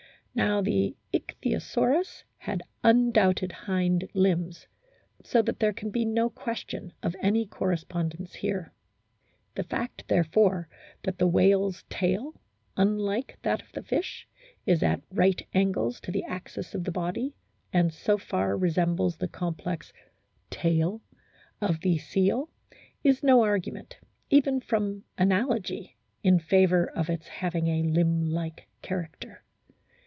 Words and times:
Now 0.33 0.61
the 0.61 0.95
Ichthyosaurus 1.13 2.23
had 2.37 2.63
undoubted 2.85 3.51
hind 3.51 4.07
limbs, 4.13 4.65
so 5.25 5.41
that 5.41 5.59
there 5.59 5.73
can 5.73 5.89
be 5.91 6.05
no 6.05 6.29
question 6.29 6.93
of 7.03 7.17
any 7.21 7.45
correspondence 7.45 8.35
here. 8.35 8.71
The 9.55 9.65
fact, 9.65 10.07
therefore, 10.07 10.69
that 11.03 11.17
the 11.17 11.27
whale's 11.27 11.83
tail, 11.89 12.39
unlike 12.77 13.39
that 13.41 13.61
of 13.61 13.73
the 13.73 13.83
fish, 13.83 14.25
is 14.65 14.81
at 14.81 15.01
right 15.11 15.45
angles 15.53 15.99
to 15.99 16.13
the 16.13 16.23
axis 16.23 16.73
of 16.73 16.85
the 16.85 16.91
body, 16.91 17.35
and 17.73 17.93
so 17.93 18.17
far 18.17 18.55
resembles 18.57 19.17
the 19.17 19.27
complex 19.27 19.91
"tail" 20.49 21.01
of 21.59 21.81
the 21.81 21.97
seal 21.97 22.49
is 23.03 23.21
no 23.21 23.41
argument, 23.43 23.97
even 24.29 24.61
from 24.61 25.03
analogy, 25.17 25.97
in 26.23 26.39
favour 26.39 26.89
of 26.89 27.09
its 27.09 27.27
having 27.27 27.67
a 27.67 27.83
limb 27.83 28.23
like 28.29 28.69
character. 28.81 29.43